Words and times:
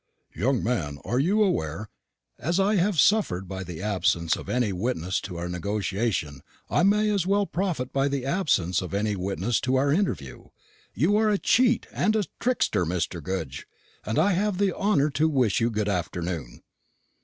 "Young 0.33 0.63
man, 0.63 0.97
are 1.05 1.19
you 1.19 1.43
aware?" 1.43 1.87
"As 2.39 2.59
I 2.59 2.77
have 2.77 2.99
suffered 2.99 3.47
by 3.47 3.63
the 3.63 3.83
absence 3.83 4.35
of 4.35 4.49
any 4.49 4.73
witness 4.73 5.21
to 5.21 5.37
our 5.37 5.47
negotiation, 5.47 6.41
I 6.71 6.81
may 6.81 7.11
as 7.11 7.27
well 7.27 7.45
profit 7.45 7.93
by 7.93 8.07
the 8.07 8.25
absence 8.25 8.81
of 8.81 8.95
any 8.95 9.15
witness 9.15 9.61
to 9.61 9.75
our 9.75 9.91
interview. 9.91 10.45
You 10.95 11.17
are 11.17 11.29
a 11.29 11.37
cheat 11.37 11.85
and 11.93 12.15
a 12.15 12.23
trickster, 12.39 12.83
Mr. 12.83 13.21
Goodge, 13.21 13.67
and 14.03 14.17
I 14.17 14.31
have 14.31 14.57
the 14.57 14.75
honour 14.75 15.11
to 15.11 15.29
wish 15.29 15.61
you 15.61 15.69
good 15.69 15.87
afternoon!" 15.87 16.63